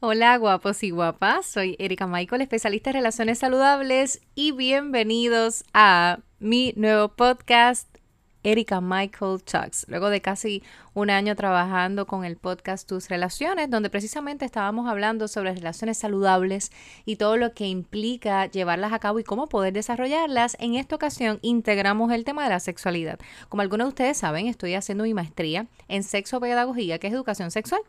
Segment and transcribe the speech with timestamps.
[0.00, 6.72] Hola guapos y guapas, soy Erika Michael, especialista en relaciones saludables y bienvenidos a mi
[6.76, 7.88] nuevo podcast
[8.44, 9.86] Erika Michael Talks.
[9.88, 10.62] Luego de casi
[10.98, 16.72] un año trabajando con el podcast Tus Relaciones, donde precisamente estábamos hablando sobre relaciones saludables
[17.04, 21.38] y todo lo que implica llevarlas a cabo y cómo poder desarrollarlas, en esta ocasión
[21.42, 23.20] integramos el tema de la sexualidad.
[23.48, 27.80] Como algunos de ustedes saben, estoy haciendo mi maestría en sexopedagogía, que es educación sexual.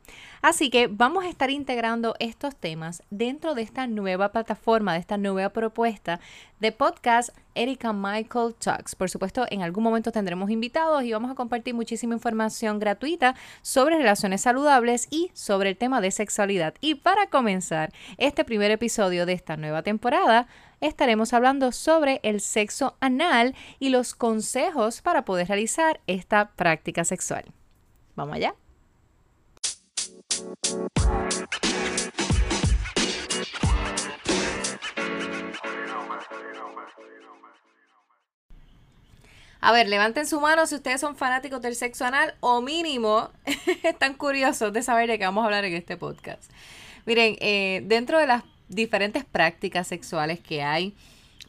[0.44, 5.18] Así que vamos a estar integrando estos temas dentro de esta nueva plataforma, de esta
[5.18, 6.20] nueva propuesta
[6.60, 8.96] de podcast Erika Michael Talks.
[8.96, 12.99] Por supuesto, en algún momento tendremos invitados y vamos a compartir muchísima información gratuita
[13.62, 16.74] sobre relaciones saludables y sobre el tema de sexualidad.
[16.82, 20.48] Y para comenzar este primer episodio de esta nueva temporada,
[20.82, 27.46] estaremos hablando sobre el sexo anal y los consejos para poder realizar esta práctica sexual.
[28.16, 28.56] ¿Vamos allá?
[39.62, 43.30] A ver, levanten su mano si ustedes son fanáticos del sexo anal o mínimo
[43.84, 46.50] están curiosos de saber de qué vamos a hablar en este podcast.
[47.06, 50.96] Miren, eh, dentro de las diferentes prácticas sexuales que hay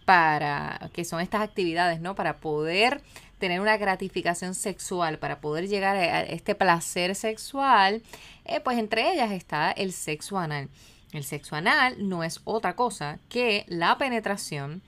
[0.05, 2.17] para, que son estas actividades, ¿no?
[2.17, 3.01] Para poder
[3.39, 8.03] tener una gratificación sexual, para poder llegar a este placer sexual,
[8.45, 10.69] eh, pues entre ellas está el sexo anal.
[11.13, 14.83] El sexo anal no es otra cosa que la penetración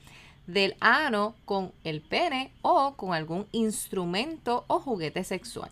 [0.46, 5.70] del ano con el pene o con algún instrumento o juguete sexual.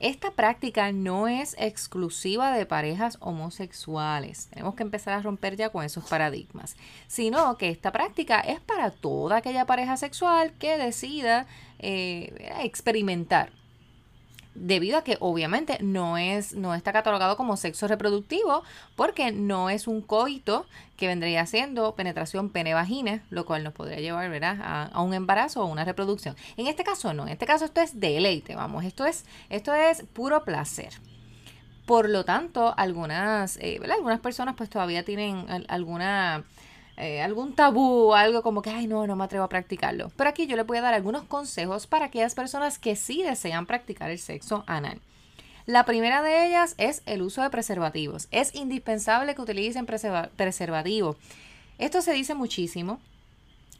[0.00, 4.46] Esta práctica no es exclusiva de parejas homosexuales.
[4.50, 6.76] Tenemos que empezar a romper ya con esos paradigmas.
[7.08, 11.46] Sino que esta práctica es para toda aquella pareja sexual que decida
[11.80, 13.50] eh, experimentar
[14.54, 18.62] debido a que obviamente no es no está catalogado como sexo reproductivo
[18.96, 24.28] porque no es un coito que vendría siendo penetración pene-vagina, lo cual nos podría llevar
[24.44, 26.36] A, a, un embarazo o una reproducción.
[26.56, 30.02] En este caso no, en este caso esto es deleite, vamos, esto es esto es
[30.12, 30.92] puro placer.
[31.86, 36.44] Por lo tanto, algunas, eh, algunas personas pues todavía tienen alguna
[36.98, 40.10] eh, algún tabú, algo como que, ay, no, no me atrevo a practicarlo.
[40.16, 43.66] Pero aquí yo le voy a dar algunos consejos para aquellas personas que sí desean
[43.66, 45.00] practicar el sexo anal.
[45.64, 48.26] La primera de ellas es el uso de preservativos.
[48.30, 51.16] Es indispensable que utilicen preservativos.
[51.78, 53.00] Esto se dice muchísimo.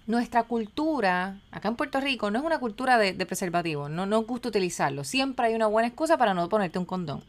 [0.06, 3.90] Nuestra cultura, acá en Puerto Rico, no es una cultura de, preservativos.
[3.90, 5.02] No nos gusta utilizarlo.
[5.02, 7.24] Siempre hay una buena excusa para no ponerte un condón.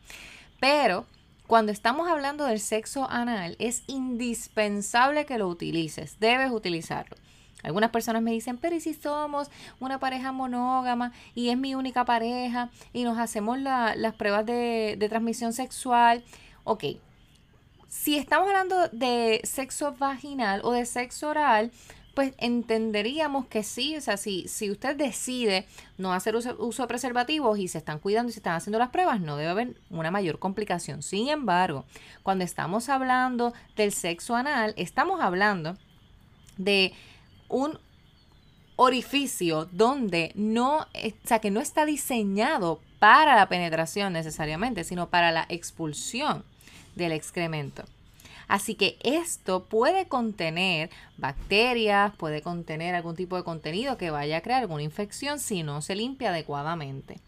[0.59, 1.05] Pero
[1.49, 7.17] cuando estamos hablando del sexo anal, es indispensable que lo utilices, debes utilizarlo.
[7.63, 9.49] Algunas personas me dicen, pero ¿y si somos
[9.79, 15.09] una pareja monógama y es mi única pareja y nos hacemos las pruebas de, de
[15.09, 16.23] transmisión sexual?
[16.65, 16.83] Ok,
[17.87, 21.71] si estamos hablando de sexo vaginal o de sexo oral,
[22.13, 25.65] pues entenderíamos que sí, o sea, si, si usted decide
[25.97, 29.21] no hacer uso, de preservativos y se están cuidando y se están haciendo las pruebas,
[29.21, 31.03] no debe haber una mayor complicación.
[31.03, 31.85] Sin embargo,
[32.23, 35.77] cuando estamos hablando del sexo anal, estamos hablando
[36.57, 36.93] de
[37.47, 37.79] un
[38.75, 40.87] orificio donde no, o
[41.25, 46.43] sea, que no está diseñado para la penetración necesariamente, sino para la expulsión
[46.95, 47.83] del excremento.
[48.49, 54.41] Así que esto puede contener bacterias, puede contener algún tipo de contenido que vaya a
[54.41, 57.19] crear alguna infección si no se limpia adecuadamente.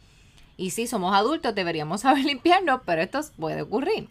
[0.57, 4.09] Y si somos adultos deberíamos saber limpiarnos, pero esto puede ocurrir.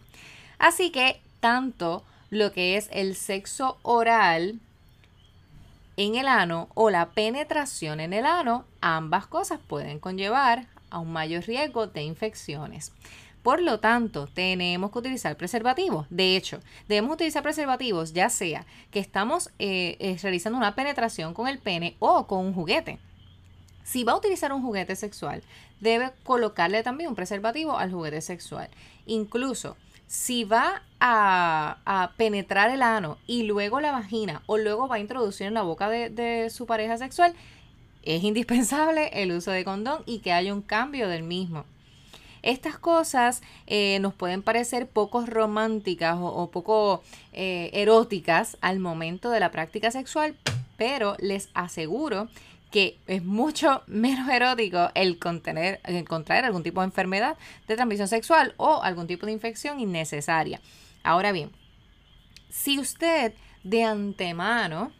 [0.60, 4.60] Así que tanto lo que es el sexo oral
[5.96, 11.12] en el ano o la penetración en el ano, ambas cosas pueden conllevar a un
[11.12, 12.92] mayor riesgo de infecciones.
[13.42, 16.06] Por lo tanto, tenemos que utilizar preservativos.
[16.10, 21.48] De hecho, debemos utilizar preservativos ya sea que estamos eh, eh, realizando una penetración con
[21.48, 22.98] el pene o con un juguete.
[23.82, 25.42] Si va a utilizar un juguete sexual,
[25.80, 28.68] debe colocarle también un preservativo al juguete sexual.
[29.06, 35.00] Incluso si va a, penetrar el ano y luego la vagina o luego va a
[35.00, 37.34] introducir en la boca de, de su pareja sexual,
[38.02, 41.64] es indispensable el uso de condón y que haya un cambio del mismo.
[42.42, 47.02] Estas cosas eh, nos pueden parecer poco románticas o, poco
[47.32, 50.36] eh, eróticas al momento de la práctica sexual,
[50.76, 52.28] pero les aseguro
[52.70, 57.36] que es mucho menos erótico el, contener, el contraer algún tipo de enfermedad
[57.68, 60.60] de transmisión sexual o algún tipo de infección innecesaria.
[61.02, 61.50] Ahora bien,
[62.48, 64.92] si usted de antemano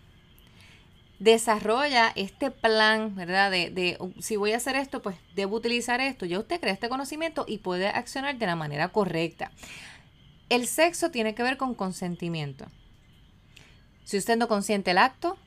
[1.20, 3.50] desarrolla este plan, ¿verdad?
[3.50, 6.26] De, si voy a hacer esto, pues debo utilizar esto.
[6.26, 9.52] Ya usted crea este conocimiento y puede accionar de la manera correcta.
[10.48, 12.66] El sexo tiene que ver con consentimiento.
[14.04, 15.38] Si usted no consiente el acto,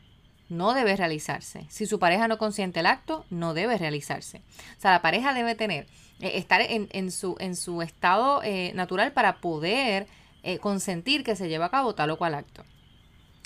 [0.48, 1.66] no debe realizarse.
[1.70, 4.44] Si su pareja no consiente el acto, no debe realizarse.
[4.78, 5.88] O sea, la pareja debe tener,
[6.20, 10.06] eh, estar en, su, en su estado eh, natural para poder
[10.44, 12.64] eh, consentir que se lleve a cabo tal o cual acto.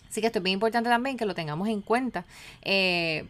[0.09, 2.25] Así que esto es bien importante también que lo tengamos en cuenta,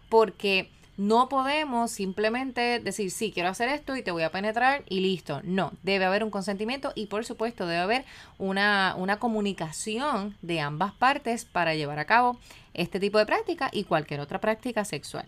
[0.10, 5.00] porque no podemos simplemente decir, sí, quiero hacer esto y te voy a penetrar y
[5.00, 5.42] listo.
[5.44, 8.06] No, debe haber un consentimiento y por supuesto debe haber
[8.40, 12.40] una, una comunicación de ambas partes para llevar a cabo
[12.74, 15.28] este tipo de práctica y cualquier otra práctica sexual.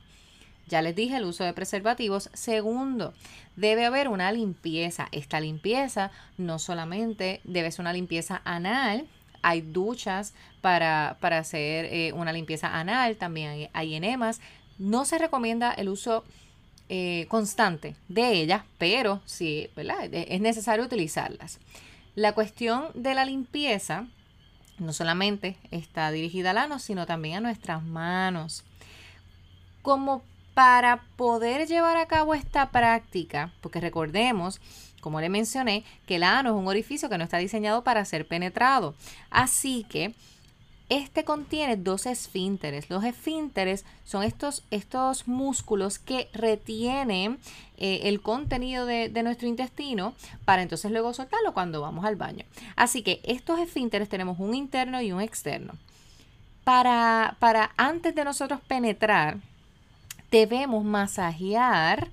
[0.67, 2.31] Ya les dije el uso de preservativos.
[2.33, 3.13] Segundo,
[3.55, 5.07] debe haber una limpieza.
[5.11, 9.07] Esta limpieza no solamente debe ser una limpieza anal,
[9.41, 14.41] hay duchas para, hacer eh, una limpieza anal, también hay, enemas,
[14.77, 16.23] no se recomienda el uso
[16.89, 19.69] eh, constante de ellas, pero sí.
[19.75, 21.59] E, es necesario utilizarlas.
[22.15, 24.07] La cuestión de la limpieza
[24.79, 28.63] no solamente está dirigida al ano, sino también a nuestras manos.
[29.81, 34.59] Como para poder llevar a cabo esta práctica, porque recordemos,
[35.01, 38.27] como le mencioné, que el ano es un orificio que no está diseñado para ser
[38.27, 38.95] penetrado.
[39.29, 40.13] Así que
[40.89, 42.89] este contiene dos esfínteres.
[42.89, 47.37] Los esfínteres son estos, estos músculos que retienen
[47.77, 50.15] eh, el contenido de, nuestro intestino
[50.45, 52.43] para entonces luego soltarlo cuando vamos al baño.
[52.75, 55.73] Así que estos esfínteres tenemos un interno y un externo.
[56.63, 59.37] Para, para antes de nosotros penetrar,
[60.31, 62.09] debemos masajear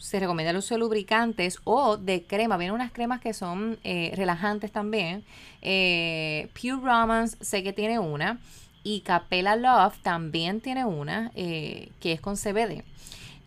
[0.00, 2.56] se recomienda el uso de lubricantes o de crema.
[2.56, 5.24] Vienen unas cremas que son eh, relajantes también.
[5.60, 8.40] Eh, Pure Romance sé que tiene una.
[8.82, 12.82] Y Capella Love también tiene una eh, que es con CBD.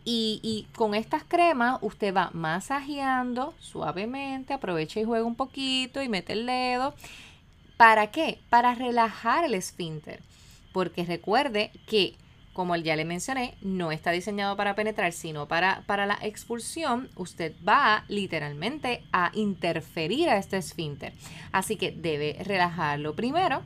[0.06, 6.10] Y, y, con estas cremas usted va masajeando suavemente, aprovecha y juega un poquito y
[6.10, 6.94] mete el dedo.
[7.78, 8.38] ¿Para qué?
[8.50, 10.22] Para relajar el esfínter.
[10.72, 12.16] Porque recuerde que
[12.54, 17.10] como ya le mencioné, no está diseñado para penetrar, sino para, para la expulsión.
[17.16, 21.14] Usted va literalmente a interferir a este esfínter.
[21.52, 23.64] Así que debe relajarlo primero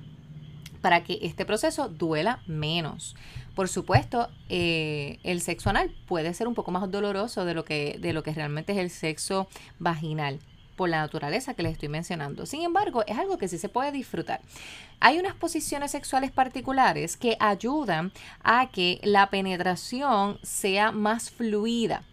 [0.81, 3.15] para que este proceso duela menos.
[3.55, 7.97] Por supuesto, eh, el sexo anal puede ser un poco más doloroso de lo que,
[7.99, 9.47] de lo que realmente es el sexo
[9.79, 10.39] vaginal
[10.77, 12.45] por la naturaleza que les estoy mencionando.
[12.45, 14.39] Sin embargo, es algo que sí se puede disfrutar.
[15.01, 18.13] Hay unas posiciones sexuales particulares que ayudan
[18.43, 22.03] a que la penetración sea más fluida.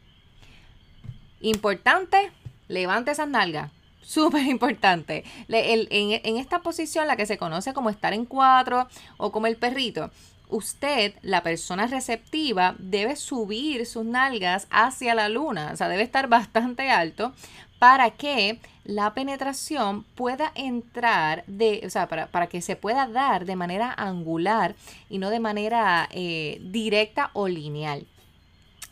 [1.40, 2.32] Importante,
[2.66, 3.70] levante esas nalgas.
[4.02, 5.24] Súper importante.
[5.48, 8.88] En, en esta posición, la que se conoce como estar en cuatro
[9.18, 10.10] o como el perrito,
[10.48, 16.28] usted, la persona receptiva, debe subir sus nalgas hacia la luna, o sea, debe estar
[16.28, 17.32] bastante alto
[17.84, 23.56] para que la penetración pueda entrar de, o sea, para, que se pueda dar de
[23.56, 24.74] manera angular
[25.10, 28.06] y no de manera eh, directa o lineal.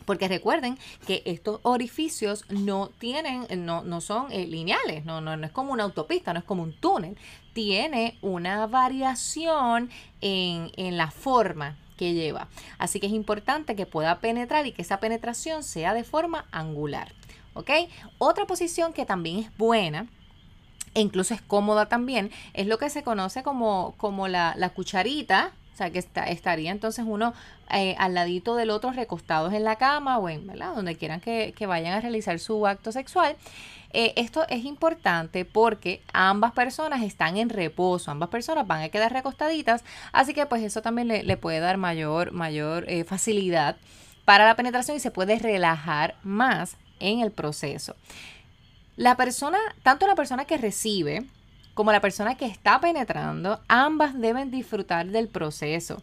[0.04, 5.46] Porque recuerden que estos orificios no tienen, no, no son eh, lineales, no, no, no,
[5.46, 7.16] es como una autopista, no es como un túnel.
[7.54, 9.88] Tiene una variación
[10.20, 12.48] en, en la forma que lleva.
[12.76, 17.14] Así que es importante que pueda penetrar y que esa penetración sea de forma angular.
[17.54, 17.70] ¿Ok?
[18.19, 20.08] Otra posición que también es buena
[20.94, 25.76] e incluso es cómoda también, es lo que se conoce como, como la, cucharita, o
[25.76, 27.32] sea, que está, estaría entonces uno
[27.70, 30.46] eh, al ladito del otro recostados en la cama o en.
[30.46, 33.36] Donde quieran que, vayan a realizar su acto sexual.
[33.94, 39.12] Eh, esto es importante porque ambas personas están en reposo, ambas personas van a quedar
[39.12, 43.76] recostaditas, así que pues eso también le, puede dar mayor, mayor eh, facilidad
[44.24, 47.94] para la penetración y se puede relajar más en el proceso.
[48.96, 51.26] La persona, tanto la persona que recibe
[51.74, 56.02] como la persona que está penetrando, ambas deben disfrutar del proceso.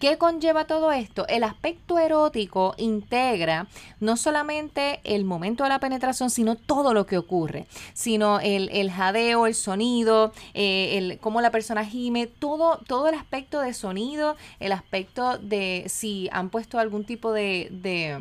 [0.00, 1.26] ¿Qué conlleva todo esto?
[1.28, 3.68] El aspecto erótico integra
[4.00, 9.46] no solamente el momento de la penetración, sino todo lo que ocurre, sino el, jadeo,
[9.46, 14.72] el sonido, eh, el, cómo la persona gime, todo, todo el aspecto de sonido, el
[14.72, 18.20] aspecto de si han puesto algún tipo de de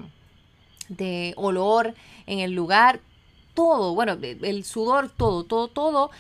[1.36, 1.94] olor
[2.26, 3.00] en el lugar,
[3.54, 6.12] todo, bueno, el sudor, todo, todo, todo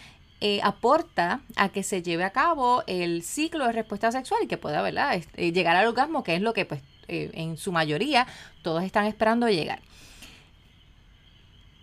[0.46, 4.58] eh, aporta a que se lleve a cabo el ciclo de respuesta sexual y que
[4.58, 5.17] pueda, ¿verdad?
[5.36, 8.27] Eh, llegar al orgasmo, que es lo que pues eh, en su mayoría
[8.62, 9.82] todos están esperando llegar.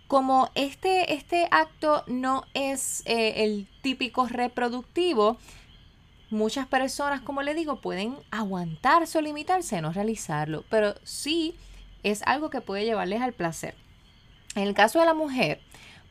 [0.05, 5.37] Como este, este acto no es el típico reproductivo,
[6.29, 11.55] muchas personas, como le digo, pueden aguantarse o limitarse a no realizarlo, pero sí
[12.03, 13.75] es algo que puede llevarles al placer.
[14.55, 15.59] En el caso de la mujer,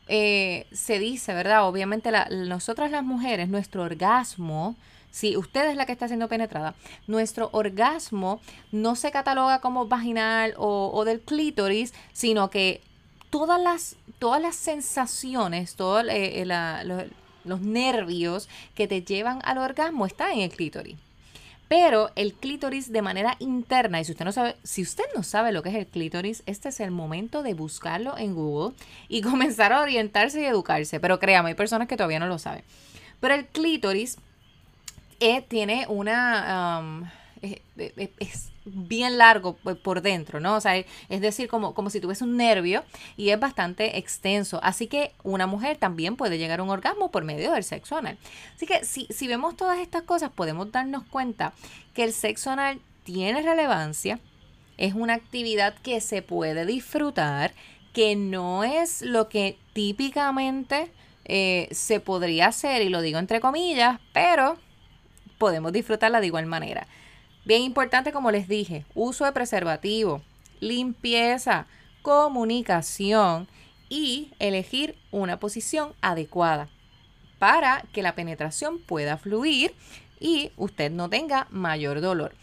[0.07, 1.67] eh, se dice, ¿verdad?
[1.67, 4.75] Obviamente nosotras las mujeres, nuestro orgasmo,
[5.11, 6.73] si usted es la que está siendo penetrada,
[7.07, 12.81] nuestro orgasmo no se cataloga como vaginal o, del clítoris, sino que
[13.29, 17.05] todas las, todas las sensaciones, todos eh, los,
[17.43, 20.97] los nervios que te llevan al orgasmo están en el clítoris.
[21.71, 25.53] Pero el clítoris de manera interna, y si usted no sabe, si usted no sabe
[25.53, 28.75] lo que es el clítoris, este es el momento de buscarlo en Google
[29.07, 30.99] y comenzar a orientarse y educarse.
[30.99, 32.65] Pero créame, hay personas que todavía no lo saben.
[33.21, 34.17] Pero el clítoris
[35.21, 37.09] eh, tiene una
[37.41, 40.55] es, bien largo por dentro, ¿no?
[40.55, 42.83] O sea, es decir, como, como si tuviese un nervio
[43.17, 44.59] y es bastante extenso.
[44.63, 48.17] Así que una mujer también puede llegar a un orgasmo por medio del sexo anal.
[48.55, 51.53] Así que si, si vemos todas estas cosas, podemos darnos cuenta
[51.93, 54.19] que el sexo anal tiene relevancia,
[54.77, 57.53] es una actividad que se puede disfrutar,
[57.93, 60.91] que no es lo que típicamente
[61.25, 64.57] eh, se podría hacer, y lo digo entre comillas, pero
[65.37, 66.87] podemos disfrutarla de igual manera.
[67.43, 70.21] Bien importante, como les dije, uso de preservativo,
[70.59, 71.65] limpieza,
[72.01, 73.47] comunicación
[73.89, 76.69] y elegir una posición adecuada
[77.39, 79.73] para que la penetración pueda fluir
[80.19, 82.33] y usted no tenga mayor dolor.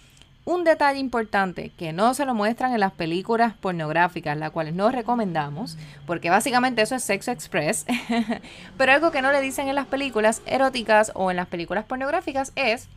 [0.45, 4.91] Un detalle importante que no se lo muestran en las películas pornográficas, las cuales no
[4.91, 5.77] recomendamos,
[6.07, 7.87] porque básicamente eso es sexo express,
[8.77, 12.53] pero algo que no le dicen en las películas eróticas o en las películas pornográficas
[12.57, 12.89] es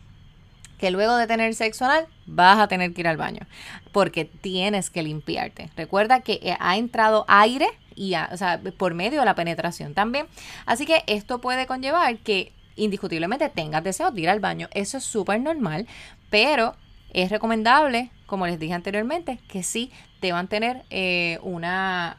[0.82, 3.46] que luego de tener sexo anal vas a tener que ir al baño
[3.92, 5.70] porque tienes que limpiarte.
[5.78, 10.26] Recuerda que eh, ha entrado aire y o sea, por medio de la penetración también.
[10.66, 14.70] Así que esto puede conllevar que indiscutiblemente tengas deseo de ir al baño.
[14.74, 15.86] Eso es súper normal,
[16.32, 16.76] pero
[17.14, 22.18] es recomendable, como les dije anteriormente, que sí deban tener eh, una,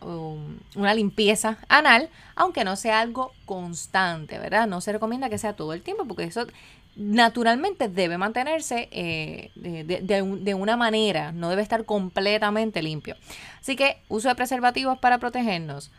[0.76, 4.68] una limpieza anal, aunque no sea algo constante, ¿verdad?
[4.68, 6.46] No se recomienda que sea todo el tiempo, porque eso
[6.94, 13.16] naturalmente debe mantenerse eh, de, una manera, no debe estar completamente limpio.
[13.60, 15.90] Así que uso de preservativos para protegernos,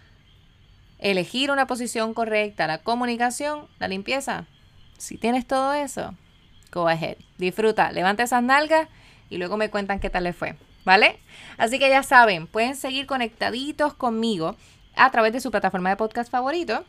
[0.99, 4.45] elegir una posición correcta, la comunicación, la limpieza.
[4.97, 6.13] Si tienes todo eso,
[6.71, 8.87] go ahead, disfruta, levanta esas nalgas
[9.29, 11.19] y luego me cuentan qué tal les fue, ¿vale?
[11.57, 14.55] Así que ya saben, pueden seguir conectaditos conmigo
[14.95, 16.85] a través de su plataforma de podcast favorito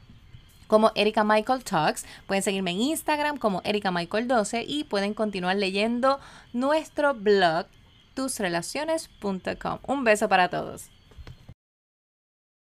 [0.74, 2.04] como Erika Michael Talks.
[2.26, 6.18] Pueden seguirme en Instagram como Erika Michael 12 y pueden continuar leyendo
[6.52, 7.66] nuestro blog
[8.14, 9.78] tusrelaciones.com.
[9.86, 10.90] Un beso para todos.